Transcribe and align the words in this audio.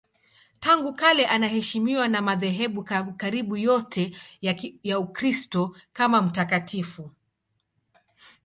Tangu 0.59 0.93
kale 0.93 1.25
anaheshimiwa 1.25 2.07
na 2.07 2.21
madhehebu 2.21 2.83
karibu 3.17 3.57
yote 3.57 4.15
ya 4.83 4.99
Ukristo 4.99 5.75
kama 5.93 6.21
mtakatifu. 6.21 7.11